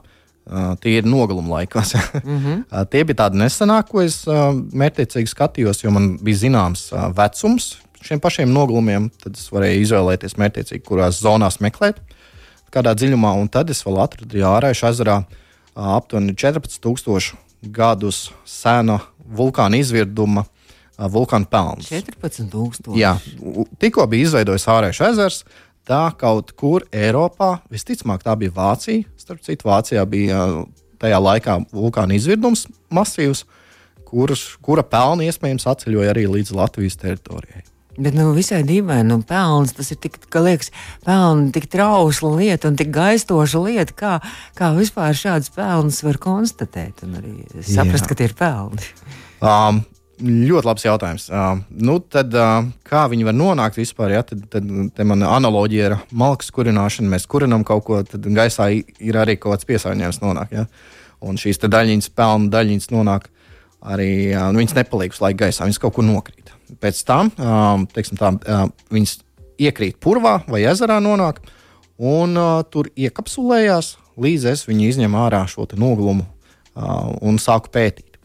[0.47, 1.91] Uh, tie ir nogaluma laikos.
[1.99, 2.59] mm -hmm.
[2.71, 7.09] uh, tie bija tādi nesenākie, ko es uh, mērķiecīgi skatījos, jo man bija zināms uh,
[7.11, 7.77] vecums,
[8.07, 11.99] šiem pašiem nogulumiem, tad es varēju izvēlēties mērķiecīgi, kurās zonās meklēt,
[12.75, 13.35] kādā dziļumā.
[13.41, 15.21] Un tad es vēl atradu Jāraišu ezerā
[15.77, 17.37] aptuveni 14,000
[17.75, 20.47] gadus sena vulkāna izvirduma.
[20.97, 21.91] Vulkāna pelns.
[21.93, 22.95] 14,000.
[22.97, 23.19] Jā,
[23.83, 25.43] tikko bija izveidojis ārējais ezers.
[25.87, 29.05] Tā kaut kur Eiropā, visticamāk, tā bija Vācija.
[29.21, 30.41] Starp citu, Vācijā bija
[30.99, 33.45] tajā laikā vulkāna izvirdums masīvs,
[34.09, 37.67] kurš, kura pelni iespējams atceļoja arī līdz Latvijas teritorijai.
[37.97, 40.69] Bet nu, visai dīvaini, nu, pelns tas ir tik, ka liekas,
[41.07, 44.15] pelni tik trausla lieta un tik gaistoša lieta, kā,
[44.59, 48.11] kā vispār šādas pelnas var konstatēt un arī saprast, Jā.
[48.11, 48.91] ka tie ir pelni.
[49.41, 49.85] Um,
[50.17, 51.27] Ļoti labs jautājums.
[51.29, 54.15] Uh, nu, tad, uh, kā viņi var nonākt vispār?
[54.15, 54.23] Ja?
[54.25, 57.11] Tad, tad, tad man analoģija ir malkas kurināšana.
[57.13, 60.57] Mēs kurinām kaut ko, tad gaisā ir arī kaut kāds piesārņojums nonāk.
[60.57, 60.65] Ja?
[61.21, 63.29] Un šīs daļiņas, pelnu daļiņas nonāk
[63.85, 66.56] arī, uh, nu, viņas nepaliek uz laiku gaisā, viņas kaut kur nokrīt.
[66.83, 69.19] Pēc tam um, tā, uh, viņas
[69.63, 71.41] iekrīt purvā vai ezerā nonāk,
[71.97, 78.17] un uh, tur iekapsulējās, līdz es viņu izņemu ārā šo noglumu uh, un sāku pētīt.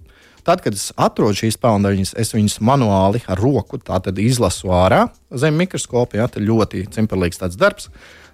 [0.42, 3.78] Tad, kad es atrodu šīs pelndaļas, es viņus manuāli ar roku
[4.18, 6.18] izlasu ārā zem mikroskopa.
[6.18, 7.92] Jā, tas ļoti cimperlīgs darbs.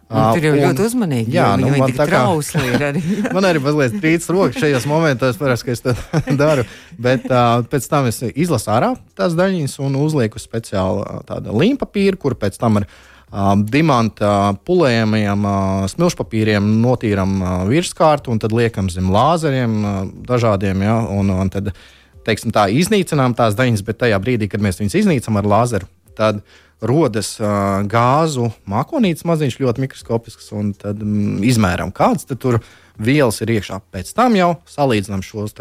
[0.08, 1.34] Un tur jau un, ļoti uzmanīgi.
[1.36, 2.22] Jā, nu, man tā kā
[2.64, 3.02] ir arī.
[3.36, 5.96] man arī mazliet trīc rokas šajos momentos, parasti, ka es to
[6.42, 6.64] daru.
[6.96, 12.38] Bet uh, pēc tam es izlasu ārā tās daļiņas un uzlieku speciālu tādu līmpapīru, kur
[12.40, 19.12] pēc tam ar uh, dimanta pulējumiem, uh, smilšpapīriem notīram uh, virskārtu un tad liekam zem
[19.12, 20.88] lāzeriem uh, dažādiem.
[20.88, 21.96] Ja, un, un tad, uh,
[22.28, 26.42] teiksim, tā, iznīcinām tās daļas, bet tajā brīdī, kad mēs viņus iznīcinām ar lāzeru, tad
[26.82, 32.60] rodas uh, gāzu mākonītes maziņš, ļoti mikroskopisks, un tad mm, izmērām, kādas tur
[33.02, 33.82] vielas ir iekšā.
[33.94, 35.58] Pēc tam jau salīdzinām šos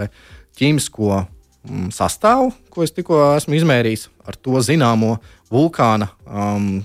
[0.57, 5.17] ķīmisko mm, sastāvu, ko es tikko esmu izmērījis, ar to zināmo
[5.53, 6.85] vulkāna um,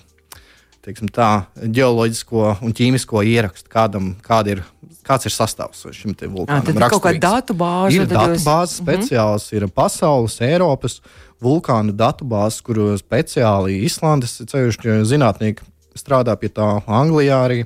[0.82, 4.64] tā, ģeoloģisko un ķīmisko ierakstu, kādam, kāda ir,
[5.08, 6.64] kāds ir sastāvs šim vulkānam.
[6.66, 7.98] Tad ir kaut kāda datu bāze.
[7.98, 8.82] Ir datu bāze jūs...
[8.84, 9.64] speciāls, mm -hmm.
[9.64, 11.02] ir pasaules, Eiropas
[11.42, 15.66] vulkānu datu bāzes, kur speciāli Islandes ceļušķi zinātnieki
[15.98, 17.66] strādā pie tā Anglijā arī,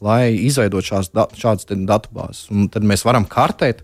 [0.00, 2.48] lai izveidot šās, šādas datu bāzes.
[2.50, 3.82] Un tad mēs varam kartēt,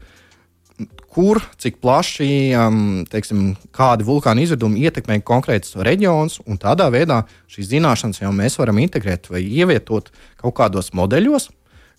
[1.17, 2.29] kur, cik plaši,
[2.61, 8.59] um, teiksim, kādi vulkāna izvirdumi ietekmē konkrētus reģionus, un tādā veidā šīs zināšanas jau mēs
[8.61, 10.11] varam integrēt vai ievietot
[10.43, 11.49] kaut kādos modeļos,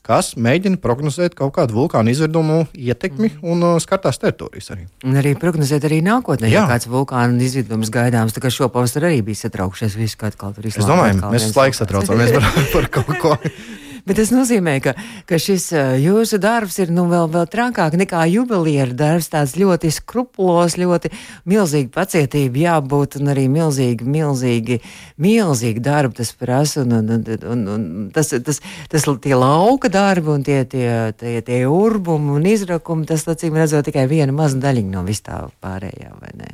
[0.07, 3.47] kas mēģina prognozēt kaut kādu vulkānu izvirdumu ietekmi mm.
[3.47, 4.87] un uh, skatās teritorijas arī.
[5.07, 8.35] Un arī prognozēt arī nākotnē, ja kāds vulkāna izvirdums gaidāms.
[8.35, 10.85] Tā kā šopavasar arī bija satraukšies, viss kā atkal tur izslēgts.
[10.85, 13.35] Es domāju, mēs laiku satraucamies par, par kaut ko.
[14.07, 14.93] Bet tas nozīmē, ka,
[15.27, 15.65] ka šis
[15.99, 19.27] jūsu darbs ir nu, vēl, vēl trakāk nekā jubileāra darbs.
[19.33, 21.11] Tāds ļoti skrupulos, ļoti
[21.49, 24.79] milzīgi pacietība jābūt un arī milzīgi, milzīgi,
[25.19, 26.85] milzīgi darbi tas prasa.
[26.85, 28.61] Un, un, un, un, un tas, tas,
[28.93, 30.87] tas tie lauka darbi un tie, tie,
[31.19, 35.41] tie, tie urbumi un izrakumi, tas, acīm redzot, tikai viena maza daļiņa no vis tā
[35.63, 36.53] pārējā, vai ne?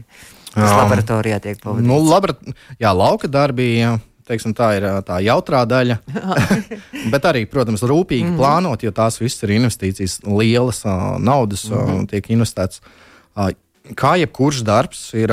[0.54, 1.86] Tas um, laboratorijā tiek pavadīts.
[1.90, 2.34] Nu, labra,
[2.82, 3.76] jā, lauka darbi.
[3.78, 3.94] Jā
[4.28, 6.00] teiksim, tā ir tā jautrā daļa.
[7.14, 8.40] Bet arī, protams, rūpīgi mm -hmm.
[8.40, 10.84] plānot, jo tās visas ir investīcijas, lielas
[11.20, 12.08] naudas mm -hmm.
[12.08, 12.82] tiek investētas.
[13.96, 15.32] Kā jebkurš darbs ir.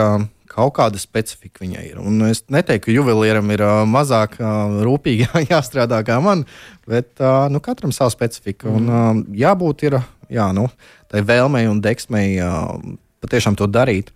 [0.51, 1.99] Kaut kāda specifika viņai ir.
[1.99, 6.45] Un es neteiktu, ka juvelieram ir uh, mazāk uh, rūpīgi jāstrādā kā man,
[6.89, 8.67] bet uh, nu, katram savu specifiku.
[8.67, 8.75] Mm.
[8.77, 10.69] Un, uh, jābūt ir, jā, nu,
[11.09, 12.75] tai vēlmei un deksmei uh,
[13.23, 14.11] patiešām to darīt.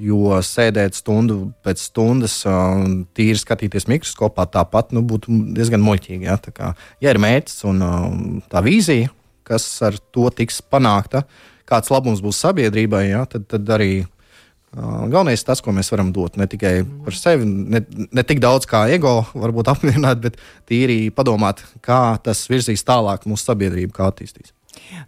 [0.00, 2.80] Jo sēdēt stundu pēc stundas, uh,
[3.16, 6.28] tīri skatīties mikroskopā, tāpat nu, būtu diezgan muļķīgi.
[6.28, 6.38] Ja?
[6.56, 6.72] Kā,
[7.04, 7.84] ja ir mērķis un
[8.52, 9.10] tā vīzija,
[9.44, 11.26] kas ar to tiks panākta,
[11.68, 13.26] kāds labums būs sabiedrībai, ja?
[13.28, 13.92] tad, tad arī
[14.72, 16.36] galvenais ir tas, ko mēs varam dot.
[16.38, 17.82] Ne tikai par sevi, ne,
[18.12, 20.38] ne tik daudz kā ego, varbūt apmierināt, bet
[20.70, 24.54] tīri padomāt, kā tas virzīs tālāk mūsu sabiedrību, kā attīstīs.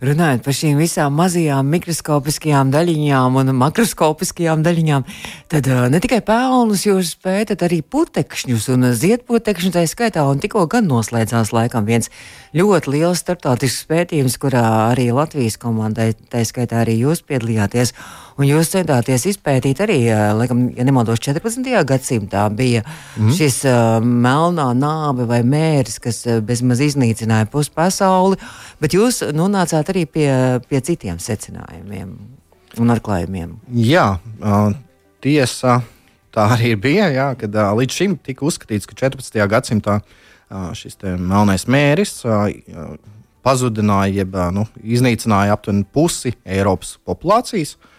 [0.03, 5.07] Runājot par šīm visām mazajām mikroskopiskajām daļiņām un makroskopiskajām daļiņām,
[5.53, 10.65] tad uh, ne tikai pelnus jūs pētat, arī putekšņus un ziedputekšņus tā skaitā, un tikko
[10.71, 12.11] gan noslēdzās laikam viens
[12.57, 17.95] ļoti liels starptautisks pētījums, kurā arī Latvijas komandai, tā skaitā arī jūs piedalījāties.
[18.41, 19.99] Un jūs centāties izpētīt arī,
[20.37, 21.67] laikam, ja nemaldos, 14.
[21.89, 23.33] gadsimtā bija mm.
[23.37, 28.41] šis uh, melnā nāve vai mērs, kas uh, bezmaz iznīcināja pusi pasauli,
[28.81, 29.21] bet jūs
[29.53, 30.29] nonācāt arī pie,
[30.69, 32.13] pie citiem secinājumiem
[32.81, 33.57] un atklājumiem.
[33.85, 34.73] Jā, uh,
[35.25, 35.83] tiesa.
[36.33, 39.37] Tā arī bija, jā, kad uh, līdz šim tika uzskatīts, ka 14.
[39.53, 42.47] gadsimtā uh, šis melnais mēris uh,
[43.45, 47.77] pazudināja, jeb nu, iznīcināja aptuveni pusi Eiropas populācijas.
[47.77, 47.92] Uh,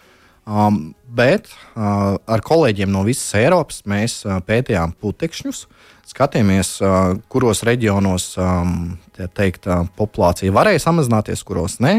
[0.44, 5.62] Um, bet uh, ar kolēģiem no visas Eiropas mēs uh, pētījām putekšņus,
[6.10, 8.74] skatījāmies, uh, kuros reģionos um,
[9.16, 11.94] teikt, uh, populācija varēja samazināties, kuros nē.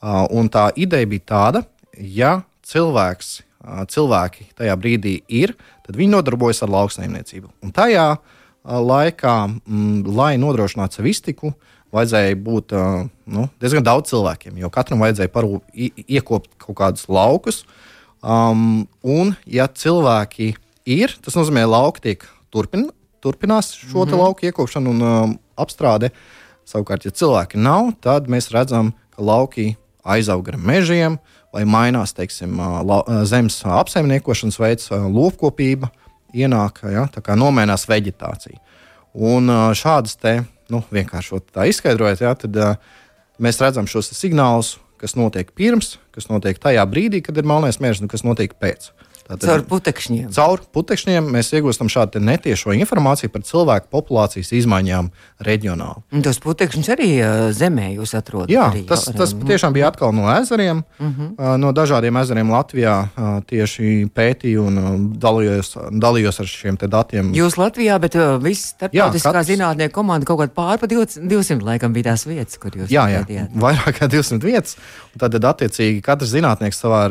[0.00, 1.64] Uh, tā ideja bija tāda,
[1.96, 2.34] ja
[2.68, 7.48] cilvēks, uh, cilvēki tajā brīdī ir, tad viņi nodarbojas ar lauksaimniecību.
[7.64, 11.54] Un tajā uh, laikā, mm, lai nodrošinātu savu iztiku,
[11.94, 12.74] vajadzēja būt
[13.30, 15.62] nu, diezgan daudz cilvēkiem, jo katram vajadzēja parūp,
[16.06, 17.64] iekopt kaut kādus laukus.
[18.20, 20.52] Um, un, ja cilvēki
[20.84, 22.90] ir, tas nozīmē, ka lauki tiek turpin,
[23.24, 24.18] turpinās šo mm -hmm.
[24.18, 26.10] lauku iekopšanu un um, apstrādi.
[26.64, 31.18] Savukārt, ja cilvēki nav, tad mēs redzam, ka lauki aizaug ar mežiem,
[31.52, 35.90] vai mainās teiksim, la, zemes apsaimniekošanas veids, lopkopība,
[36.34, 38.58] ienāk, ja, tā kā nomainās vegetācija.
[39.14, 42.56] Un šādas te, nu, vienkārši tā izskaidrojot, ja, tad
[43.42, 48.02] mēs redzam šos signālus, kas notiek pirms, kas notiek tajā brīdī, kad ir melnais mežs,
[48.04, 48.90] un kas notiek pēc.
[49.30, 50.30] Tātad, caur putekšņiem.
[50.34, 55.10] Caur putekšņiem mēs iegūstam šādu netiešo informāciju par cilvēku populācijas izmaiņām
[55.46, 56.02] reģionāli.
[56.16, 57.10] Un tos putekšņus arī
[57.54, 58.50] zemē jūs atrodat?
[58.50, 60.82] Jā, arī, tas, tas patiešām bija atkal no ezeriem.
[60.98, 61.28] Uh mhm.
[61.38, 61.58] -huh.
[61.60, 62.96] No dažādiem ezeriem Latvijā
[63.46, 67.30] tieši pētīju un dalījos, dalījos ar šiem datiem.
[67.34, 69.46] Jūs Latvijā, bet viss starptautiskā katrs...
[69.46, 73.54] zinātnieku komanda kaut kādā pārpa 200 laikam bija tās vietas, kur jūs jā, jā, pētījāt.
[73.54, 74.76] Vairāk kā 200 vietas.
[75.18, 77.02] Tad, attiecīgi, katrs zinātnieks savā,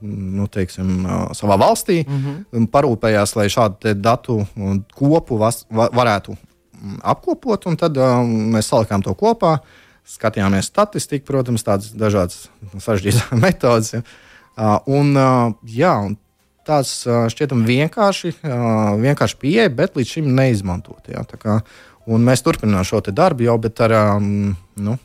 [0.00, 2.68] nu, teiksim, savā valstī mm -hmm.
[2.72, 4.40] parūpējās, lai šādu datu
[4.94, 9.58] kopu vas, va, varētu mm, apkopot, un tad um, mēs salikām to kopā.
[10.10, 13.92] Skatījāmies statistiku, protams, tādas dažādas sarežģītas metodas.
[13.92, 14.02] Ja.
[14.56, 16.16] Uh, un, uh, jā, un
[16.66, 18.34] tāds šķietam vienkārši,
[19.00, 21.08] vienkārši pieeja, bet līdz šim neizmantot.
[21.08, 21.24] Ja.
[21.24, 21.60] Kā,
[22.06, 24.96] mēs turpinām šo darbu jau, ar um, nu,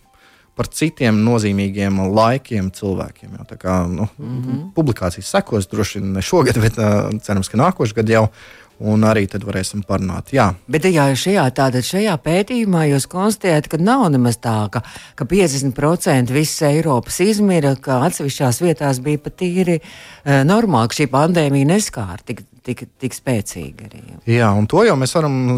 [0.55, 3.39] par citiem nozīmīgiem laikiem cilvēkiem.
[3.49, 4.61] Tā kā nu, mm -hmm.
[4.75, 6.79] publikācijas sekos droši vien ne šogad, bet
[7.23, 8.29] cerams, ka nākošais gads jau.
[8.79, 10.33] Un arī tad varēsim parunāt.
[10.35, 10.49] Jā.
[10.67, 14.81] Bet jā, šajā, tātad, šajā pētījumā jūs konstatējat, ka nav nemaz tā, ka,
[15.15, 21.07] ka 50% visas Eiropas izmira, ka atsevišķās vietās bija pat tīri e, normāli, ka šī
[21.07, 23.87] pandēmija neskāra tik, tik, tik spēcīgi.
[23.87, 24.03] Arī.
[24.27, 25.55] Jā, un to jau mēs varam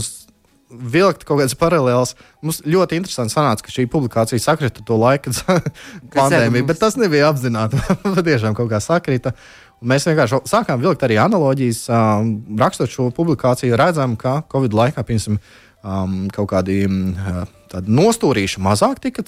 [0.70, 2.16] vilkt kaut kādas paralēlas.
[2.44, 5.70] Mums ļoti interesanti sanāca, ka šī publikācija sakrita to laiku, kad
[6.16, 7.80] pandēmija, bet tas nebija apzināti.
[8.18, 9.34] Patiešām kaut kā sakrita.
[9.78, 11.86] Un mēs vienkārši sākām vilkt arī analoģijas.
[12.60, 15.38] Rakstot šo publikāciju, redzam, ka Covid laikā, piemēram,
[15.88, 17.46] um, kaut kādi uh,
[17.88, 19.24] nostūrīši mazāk, tika,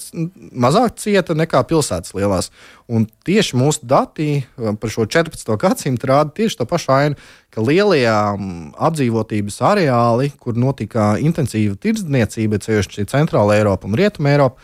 [0.52, 2.50] mazāk cieta nekā pilsētas lielās.
[2.88, 5.56] Un tieši mūsu dati par šo 14.
[5.60, 7.18] gadsimtu rāda tieši to pašu ainu,
[7.52, 14.60] ka lielie um, apdzīvotības areāli, kur notika intensīva tirdzniecība, ceļš centrāla Eiropa un Rietuma Eiropa,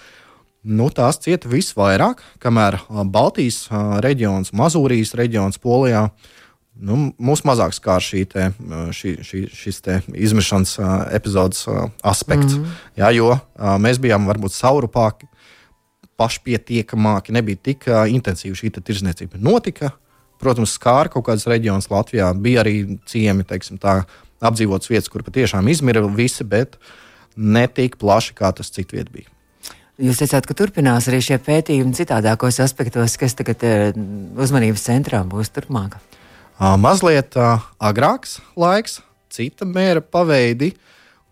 [0.66, 2.80] nu, tās cieta visvairāk, kamēr
[3.12, 3.66] Baltijas
[4.02, 6.08] reģions, Mazūrijas reģions, Polijā
[6.76, 8.48] nu, mūs mazāk skār šī te,
[8.96, 12.56] šī, šī, šis te izmešanas uh, epizodes uh, aspekts.
[12.56, 12.74] Mm -hmm.
[12.96, 15.26] jā, jo uh, mēs bijām varbūt saurupāki,
[16.16, 19.38] pašpietiekamāki, nebija tik uh, intensīva šī tirzniecība.
[19.40, 19.90] Notika,
[20.40, 24.04] protams, skāra kaut kādas reģionas Latvijā, bija arī ciemi, teiksim, tā,
[24.40, 26.76] apdzīvotas vietas, kur patiešām izmira visi, bet
[27.36, 29.28] ne tik plaši, kā tas citviet bija.
[29.98, 33.64] Jūs teicāt, ka turpinās arī šie pētījumi citādākos aspektos, kas tagad
[34.36, 35.96] uzmanības centrā būs turpmāk
[36.58, 39.00] mazliet agrāks laiks,
[39.32, 40.72] cita mēra paveidi.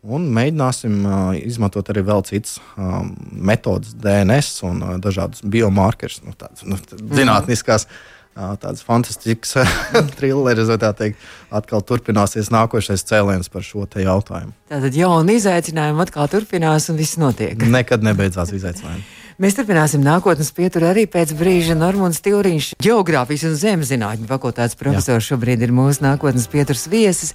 [0.05, 6.35] Un mēģināsim uh, izmantot arī vēl citas um, metodas, DNS un uh, dažādas biomarkerus, nu,
[6.37, 6.77] tādas nu,
[7.17, 9.55] zinātniskās, uh, tādas fantastiskas
[10.19, 11.25] trilleris, vai tā teikt.
[11.49, 14.53] Atkal turpināsies nākošais cēliens par šo jautājumu.
[14.69, 17.57] Tātad jauni izaicinājumi atkal turpinās un viss notiek.
[17.65, 19.09] Nekad nebeidzās izaicinājumi.
[19.35, 21.75] Mēs turpināsim nākotnes pieturu arī pēc brīža.
[21.75, 27.35] Normons Tilriņš, geogrāfijas un zemes zinātņu fakultātes profesors, šobrīd ir mūsu nākotnes pieturas viesis.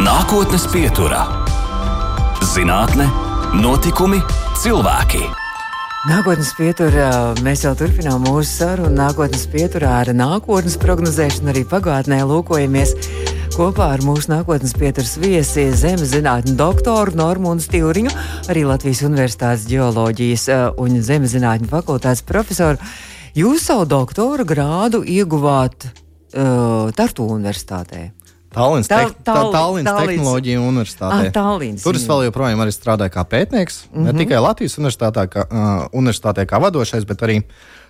[0.00, 1.26] Nākotnes pieturā-
[2.54, 3.10] zinātne,
[3.60, 4.22] notikumi,
[4.56, 5.28] cilvēki.
[6.08, 7.10] Nākotnes pieturā
[7.44, 8.96] mēs jau turpinām mūsu sarunu.
[8.96, 12.94] Nākotnes pieturā ar nākotnes prognozēšanu arī pagātnē lūkojamies
[13.58, 18.12] kopā ar mūsu nākotnes pieturas viesi zemes zinātņu doktoru Normūnu Stīriņu,
[18.52, 22.78] arī Latvijas Universitātes geoloģijas eh, un zemes zinātņu fakultātes profesoru.
[23.34, 28.04] Jūs savu doktora grādu ieguvāt uh, Tartu Universitātē.
[28.54, 31.28] Tallinas, tal, Tallinas Tehnoloģija universitātē.
[31.28, 33.82] Ah, Tallinas, Tur es vēl joprojām strādāju kā pētnieks.
[33.90, 34.04] Mm -hmm.
[34.04, 34.18] Ne mhm.
[34.22, 37.42] tikai Latvijas universitātē kā, uh, universitātē kā vadošais, bet arī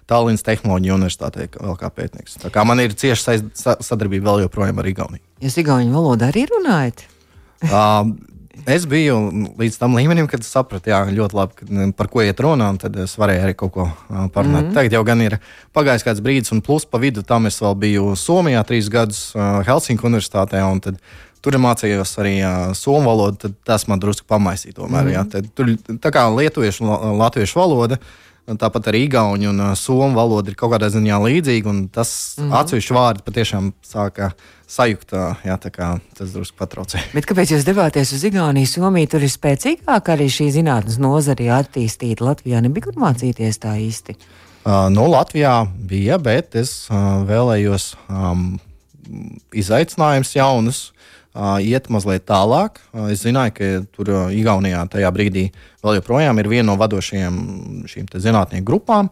[0.07, 2.40] Tallinas Tehnoloģija universitātē vēl kā pētnieks.
[2.40, 3.40] Tā kā man ir cieša
[3.81, 5.27] sadarbība vēl joprojām ar Igauniju.
[5.42, 7.05] Jūs Igauniju valodā arī runājat?
[7.62, 8.09] uh,
[8.66, 9.16] es biju
[9.59, 13.14] līdz tam līmenim, kad sapratu, jā, ļoti labi, par ko iet runa, un tad es
[13.18, 14.64] varēju arī kaut ko uh, parunāt.
[14.64, 14.74] Mm -hmm.
[14.74, 15.38] Tagad jau gan ir
[15.74, 19.62] pagājis kāds brīdis, un plus pa vidu tam es vēl biju Somijā trīs gadus uh,
[19.66, 20.98] Helsinku universitātē, un tad
[21.40, 25.03] tur mācījos arī uh, somu valodu, tad tas man drusku pamaisīja tomēr.
[25.03, 25.14] Mm -hmm.
[25.14, 25.66] jā, tad, tur
[25.98, 27.96] tā kā lietuviešu un latviešu valoda.
[28.48, 31.74] Tāpat arī Igaunija un uh, Somija valoda ir kaut kādā ziņā līdzīga.
[31.92, 32.61] Tas mm -hmm.
[32.61, 34.30] atsevišķi vārdi patiešām sāka
[34.66, 35.12] sajukt.
[35.44, 35.58] Jā,
[36.18, 37.04] tas drusku patraucēja.
[37.14, 38.66] Bet kāpēc jūs devāties uz Igauniju?
[38.66, 42.24] Somija tur ir spēcīgāka arī šī zinātnes nozare attīstīta.
[42.24, 44.16] Latvijā nebija kur mācīties tā īsti.
[44.64, 48.58] Uh, nu, Latvijā bija, bet es uh, vēlējos um,
[49.54, 50.80] izaicinājumus jaunus.
[51.62, 52.81] Iet mazliet tālāk.
[53.12, 55.48] Es zināju, ka tur Igaunijā tajā brīdī
[55.85, 57.37] vēl joprojām ir viena no vadošajām
[57.90, 59.11] šīm zinātnieku grupām.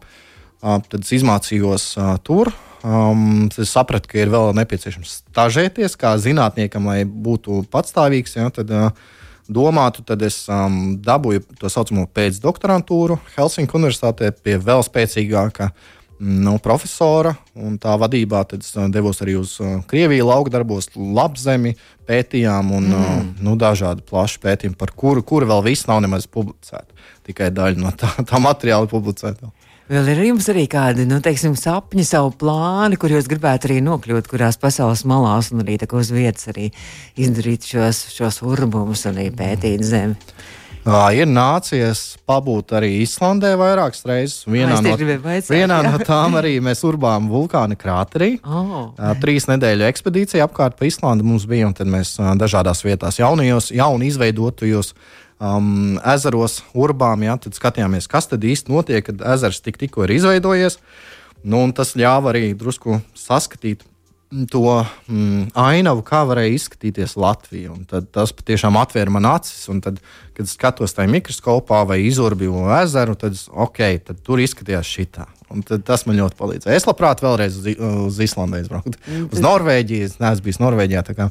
[0.60, 1.92] Tad es izmācījos
[2.26, 2.52] tur.
[2.86, 8.36] Um, es sapratu, ka ir vēl nepieciešams stažēties kā zinātniekam, lai būtu patstāvīgs.
[8.38, 9.16] Ja, tad, uh,
[9.48, 15.70] domātu, tad es um, dabūju to saucamo pēcdoktorantūru Helsinku Universitātē pie vēl spēcīgāka
[16.18, 17.34] nu, profesora.
[17.82, 21.74] Tā vadībā es devos arī uz uh, Krieviju, lauku darbos, labzemi,
[22.08, 22.96] pētījām un mm.
[22.96, 26.92] uh, nu, dažādi plaši pētījumi, par kuru, kuru vēl viss nav nemaz publicēta.
[27.26, 29.52] Tikai daļa no tā, tā materiāla publicēta.
[29.86, 34.26] Vēl ir jums arī kādi, nu, teiksim, sapņi, savu plāni, kur jūs gribētu arī nokļūt,
[34.32, 36.72] kurās pasaules malās, un arī uz vietas arī
[37.14, 40.18] izdarīt šos, šos urbumus un pētīt zemi.
[40.86, 44.44] Jā, ir nācies pabūt arī Islandē vairākas reizes.
[44.46, 48.36] Vienā, no, vaicāt, vienā no tām arī mēs urbām vulkāna krāterī.
[48.56, 48.94] Oh.
[49.20, 54.08] Trīs nedēļu ekspedīcija apkārt pa Islandu mums bija, un tad mēs dažādās vietās jaunajos, jauni
[54.08, 54.92] izveidotajos
[55.38, 57.26] um, ezeros, urbām.
[57.26, 60.78] Ja, tad skatījāmies, kas tad īsti notiek, kad ezers tik, tikko ir izveidojies.
[61.46, 63.84] Nu, tas ļāva arī drusku saskatīt
[64.50, 64.62] to
[65.08, 67.74] mm, ainavu, kā varēja izskatīties Latvija.
[67.90, 69.68] Tad tas patiešām atvēra man acis.
[69.84, 70.00] Tad,
[70.36, 75.28] kad skatos tajā mikroskopā vai izurbju ezeru, tad, okay, tad tur izskatījās šitā.
[75.54, 76.78] Un tas man ļoti palīdzēja.
[76.80, 78.98] Es labprāt vēlreiz uz, uz Islandu aizbrauktu.
[79.06, 80.08] Mm, uz Norvēģiju.
[80.08, 81.04] Es neesmu bijis Norvēģijā.
[81.14, 81.30] Kā,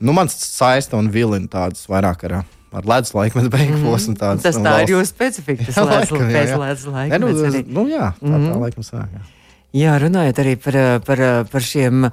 [0.00, 3.80] nu, man saista un vilina tādas vairāk ar ar ledus laikmetu beigās.
[3.80, 4.42] Mm -hmm.
[4.42, 4.90] Tas tā valsts.
[4.90, 5.64] ir jūsu specifika.
[5.64, 5.76] Tas
[6.10, 7.64] ir ledus laikmets.
[7.66, 8.60] Nu, nu, jā, tā, tā mm -hmm.
[8.60, 9.08] laikam sāk.
[9.14, 9.39] Jā.
[9.76, 12.08] Jā, runājot arī par, par, par šiem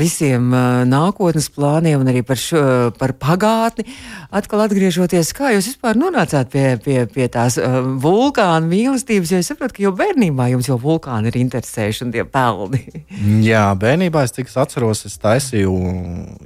[0.00, 0.46] visiem
[0.88, 2.62] nākotnes plāniem un arī par, šo,
[2.96, 3.84] par pagātni,
[4.32, 7.58] atkal atgriežoties, kā jūs vispār nonācāt pie, pie, pie tās
[8.00, 12.24] vulkāna mīlestības, jo es saprotu, ka jau bērnībā jums jau vulkāni ir interesējuši un tie
[12.24, 12.80] peldi.
[13.50, 15.74] Jā, bērnībā es tikai atceros, es taisīju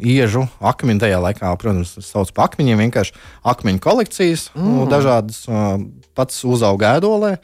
[0.02, 3.14] iežu akmeņu tajā laikā, protams, sauc par akmeņiem, vienkārši
[3.55, 4.83] akmeņu kolekcijas, mm.
[4.90, 5.44] dažādas
[6.18, 7.37] pats uzauga ēdolē.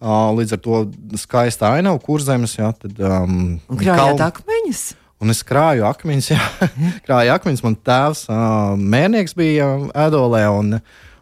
[0.00, 0.78] Līdz ar to
[1.20, 2.54] skaista ainava, kurzemes.
[2.56, 4.22] Jā, tad, um, krājāt kal...
[4.30, 4.84] akmeņus?
[5.20, 6.68] Un es krāju akmeņus, jā,
[7.06, 7.62] krāju akmeņus.
[7.66, 9.74] Man tēvs uh, mērnieks bija
[10.06, 10.46] ēdolē.
[10.56, 10.78] Un,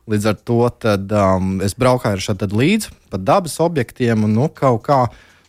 [0.08, 4.22] līdz ar to tad, um, es braucu ar šādu līdzi pa dabas objektiem.
[4.28, 5.00] Un, nu, kaut kā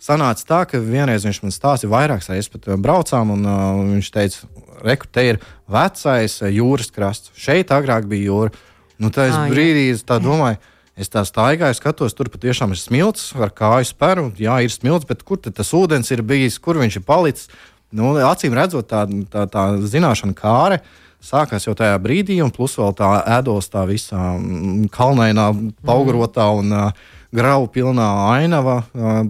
[0.01, 3.35] sanāca tā, ka vienreiz viņš man stāstīja vairākas reizes, pat braucām.
[3.37, 4.49] Un, uh, viņš teica,
[4.89, 7.29] reku, te ir vecais jūras krasts.
[7.37, 8.65] Šeit agrāk bija jūra.
[8.99, 10.57] Nu, tā es ah, brīdī tā domāju.
[10.57, 14.25] Jā Es tā staigāju, skatos, tur patiešām ir smilts, ar kāju spēru.
[14.35, 17.47] Jā, ir smilts, bet kur tas ūdens ir bijis, kur viņš ir palicis?
[17.95, 20.81] Nu, acīm redzot, tā, tā, tā zināšana kāre
[21.23, 23.09] sākās jau tajā brīdī, un plus vēl tā
[23.39, 25.49] ēdos tā visā mm, kalnainā,
[25.87, 28.81] paugrotā un uh, graudu pilnā ainava.
[28.93, 29.23] Uh,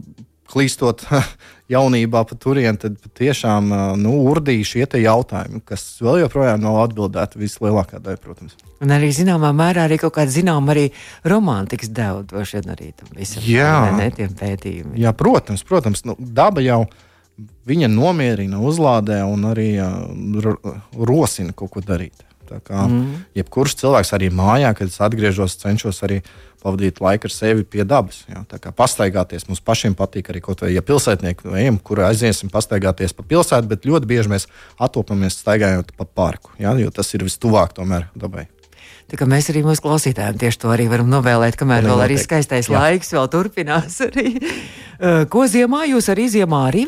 [0.50, 1.06] klīstot
[1.74, 3.70] jaunībā pa turieni, tad patiešām
[4.02, 8.56] nu, urdīja šie jautājumi, kas vēl joprojām nav atbildēti vislielākā daļa, protams.
[8.82, 10.88] Un arī zināmā mērā arī kaut kāda zināmā arī
[11.28, 13.46] romantikas deva droši vien arī tam visam.
[13.46, 14.98] Jā, ne, tiem pētījumiem.
[15.04, 16.84] Jā, protams, protams nu, daba jau
[17.70, 22.26] viņa nomierina, uzlādē un arī uh, rosina kaut ko darīt.
[22.50, 23.26] Tā kā mm.
[23.38, 26.24] jebkurš cilvēks arī mājā, kad es atgriežos, cenšos arī
[26.64, 28.24] pavadīt laiku ar sevi pie dabas.
[28.30, 32.52] Jā, tā kā pastaigāties mums pašiem patīk arī kaut vai, ja pilsētnieki ejam, kur aiziesim
[32.54, 34.48] pastaigāties pa pilsētu, bet ļoti bieži mēs
[34.80, 38.48] atopamies staigājot pa parku, jā, jo tas ir vistuvāk tomēr dabai.
[39.10, 42.78] Tā mēs arī mūsu klausītājiem tieši to arī varam novēlēt, kamēr vēl arī skaistais Jā.
[42.78, 43.98] laiks vēl turpinās.
[44.06, 44.36] Arī.
[45.32, 46.82] Ko ziemā jūs arī ziemā arī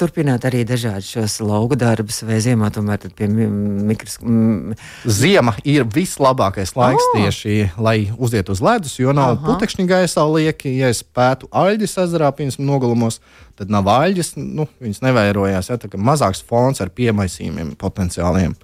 [0.00, 4.76] turpināt arī dažādus šos lauku darbus, vai ziemā tomēr pie mikroskopa?
[5.04, 7.18] Ziema ir vislabākais laiks oh.
[7.18, 9.44] tieši, lai uziet uz ledus, jo nav Aha.
[9.44, 10.72] putekšņi gaisā lieki.
[10.80, 13.20] Ja es pētu aļģis ezerā pirms nogalumos,
[13.60, 15.68] tad nav aļģis, nu, viņas nevairojās.
[15.68, 18.56] Ja, mazāks fons ar piemaisījumiem potenciāliem.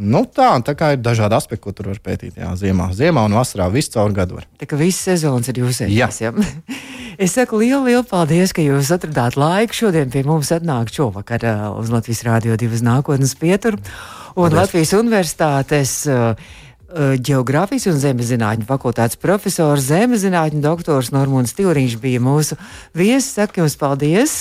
[0.00, 2.38] Nu, tā, tā kā ir dažādi aspekti, ko tur var pētīt.
[2.40, 4.46] Jā, ziemā, ziemā un vasarā viss caur gadu var.
[4.60, 6.20] Tā kā viss sezonas ir jūsu ēdiens.
[6.24, 6.32] Ja?
[7.24, 11.68] es saku lielu, lielu paldies, ka jūs atradāt laiku šodien pie mums atnākt šovakar uh,
[11.76, 13.84] uz Latvijas Rādio 2 nākotnes pieturu un
[14.48, 14.58] paldies.
[14.62, 15.94] Latvijas Universitātes.
[16.08, 16.58] Uh,
[16.90, 22.58] Geogrāfijas un Zemezinātņu fakultātes profesors, Zemezinātņu doktors Normons Tilriņš bija mūsu
[22.98, 23.36] viesis.
[23.38, 24.40] Saku jums paldies!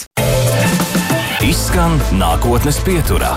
[1.45, 3.35] Izskan nākotnes pieturā.